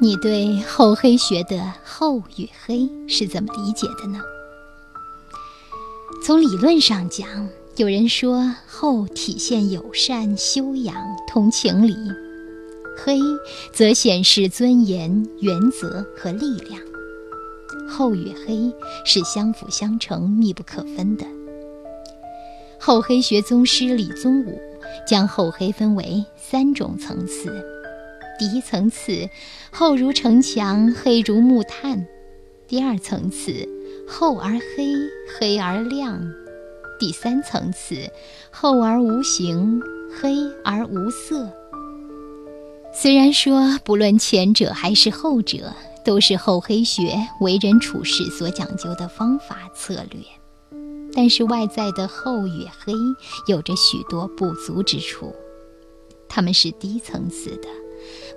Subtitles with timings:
[0.00, 4.20] 你对厚黑学的厚与黑是怎么理解的呢？
[6.22, 10.96] 从理论上讲，有人说厚体现友善、修养、
[11.28, 11.96] 通情理，
[12.96, 13.18] 黑
[13.72, 16.80] 则显示尊严、原则和力量。
[17.88, 18.72] 厚与黑
[19.04, 21.24] 是相辅相成、密不可分的。
[22.80, 24.58] 厚黑学宗师李宗武
[25.06, 27.64] 将厚黑分为三种层次：
[28.38, 29.28] 第一层次，
[29.70, 32.04] 厚如城墙，黑如木炭；
[32.66, 33.68] 第二层次，
[34.08, 34.92] 厚而黑，
[35.38, 36.18] 黑而亮；
[36.98, 38.10] 第三层次，
[38.50, 39.80] 厚而无形，
[40.20, 41.48] 黑而无色。
[42.92, 45.72] 虽然说不论前者还是后者，
[46.04, 50.22] 都是厚黑学为人处事所讲究的方法策略，
[51.12, 52.92] 但是外在的厚与黑
[53.46, 55.32] 有着许多不足之处。
[56.28, 57.68] 他们是低层次的，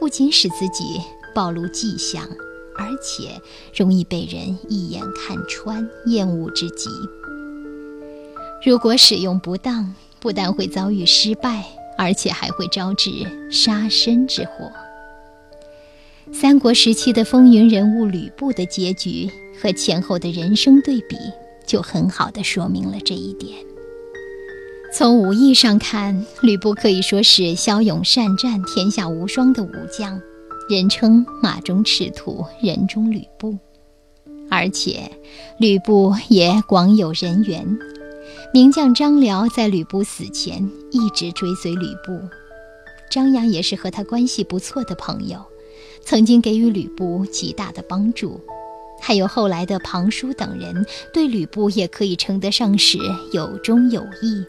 [0.00, 0.98] 不仅使自己
[1.34, 2.26] 暴露迹象，
[2.74, 3.38] 而且
[3.76, 6.88] 容易被人一眼看穿、厌恶之极。
[8.64, 11.66] 如果使用不当，不但会遭遇失败，
[11.98, 13.10] 而且还会招致
[13.52, 14.72] 杀身之祸。
[16.32, 21.18] 三国时期的风云人物吕布的结局和前后的人生对比，
[21.66, 23.69] 就很好的说明了这一点。
[24.92, 30.20] 从武艺上看，吕布可以说是骁勇善战、天下无双的武将，
[30.68, 33.56] 人称“马中赤兔，人中吕布”。
[34.50, 35.08] 而且，
[35.58, 37.64] 吕布也广有人缘，
[38.52, 42.20] 名将张辽在吕布死前一直追随吕布，
[43.08, 45.40] 张扬也是和他关系不错的朋友。
[46.04, 48.40] 曾经给予吕布极大的帮助，
[49.00, 52.98] 还有后来的庞叔等人对吕布也可以称得上是
[53.32, 54.44] 有忠有义。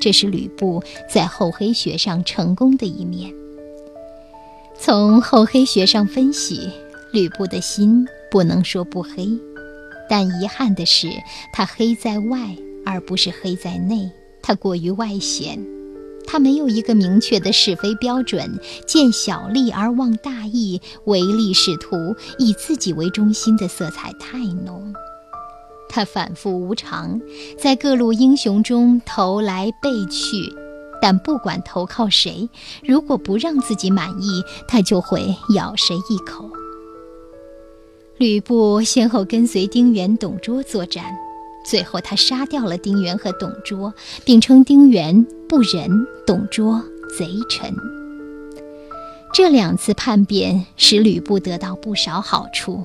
[0.00, 3.32] 这是吕布在厚黑学上成功的一面。
[4.78, 6.70] 从厚黑学上分析，
[7.12, 9.28] 吕布的心不能说不黑，
[10.08, 11.08] 但遗憾的是，
[11.52, 12.38] 他黑在外
[12.86, 15.58] 而不是黑在内，他过于外显。
[16.30, 21.96] 他没有一个明确的是非标准，见小利而忘大义，唯利是图，
[22.38, 24.92] 以自己为中心的色彩太浓。
[25.88, 27.20] 他反复无常，
[27.58, 30.52] 在各路英雄中投来背去，
[31.00, 32.48] 但不管投靠谁，
[32.84, 36.50] 如果不让自己满意，他就会咬谁一口。
[38.18, 41.04] 吕布先后跟随丁原、董卓作战。
[41.64, 43.92] 最后，他杀掉了丁原和董卓，
[44.24, 45.88] 并称丁原不仁，
[46.26, 46.82] 董卓
[47.18, 47.74] 贼臣。
[49.34, 52.82] 这两次叛变使吕布得到不少好处。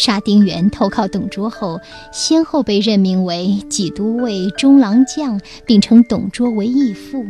[0.00, 1.78] 杀丁原、投靠董卓后，
[2.10, 7.22] 先后被任命为济都尉、中郎将，并称董卓为义父。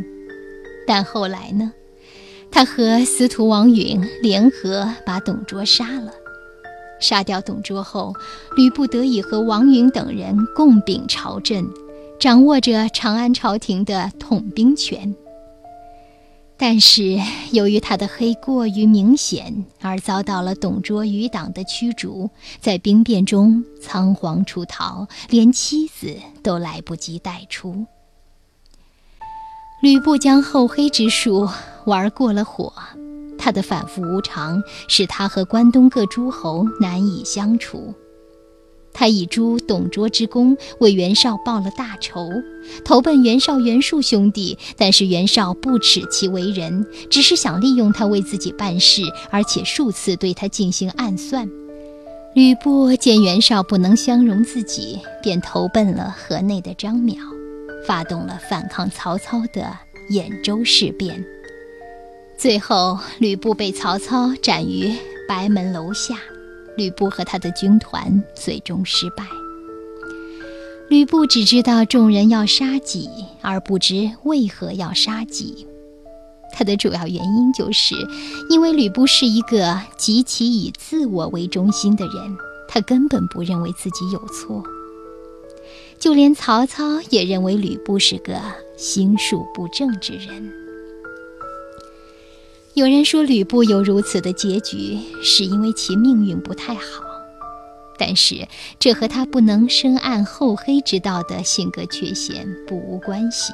[0.87, 1.73] 但后来呢？
[2.49, 6.13] 他和司徒王允联合把董卓杀了。
[7.01, 8.13] 杀掉董卓后，
[8.55, 11.67] 吕布得以和王允等人共秉朝政，
[12.21, 15.13] 掌握着长安朝廷的统兵权。
[16.63, 17.19] 但是，
[17.53, 22.29] 由于他的黑过于明显，而遭到了董卓余党的驱逐，
[22.59, 27.87] 在兵变中仓皇出逃，连妻子都来不及带出。
[29.81, 31.49] 吕布将厚黑之术
[31.87, 32.71] 玩过了火。
[33.39, 37.91] 他的反复无常，使他和关东各诸侯难以相处。
[38.93, 42.29] 他以诛董卓之功为袁绍报了大仇，
[42.83, 44.57] 投奔袁绍、袁术兄弟。
[44.77, 51.49] 但是袁绍不耻其为人，只是想利用他为自己办事，而且数次对他进行暗算。
[52.33, 57.17] 吕布见袁绍不能相容自己，便投奔了河内的张邈，
[57.85, 59.77] 发动了反抗曹操的
[60.11, 61.23] 兖州事变。
[62.37, 64.95] 最后，吕布被曹操斩于
[65.27, 66.15] 白门楼下，
[66.77, 69.23] 吕布和他的军团最终失败。
[70.89, 73.09] 吕布只知道众人要杀己，
[73.41, 75.65] 而不知为何要杀己。
[76.53, 77.95] 他的主要原因就是，
[78.49, 82.37] 因为吕布是一个极其以自我为中心的人，
[82.67, 84.61] 他根本不认为自己有错。
[85.97, 88.35] 就连曹操也认为吕布是个
[88.75, 90.60] 心术不正之人。
[92.73, 97.03] 有人说吕布有如此的结局，是因为其命运不太好，
[97.97, 98.47] 但是
[98.79, 103.51] 这和他不能深谙厚黑之道的性格缺陷不无关系。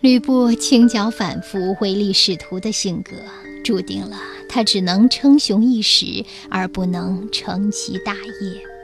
[0.00, 3.12] 吕布轻脚反复、唯利是图的性格，
[3.64, 4.16] 注定了
[4.48, 8.75] 他只能称雄一时，而不能成其大业。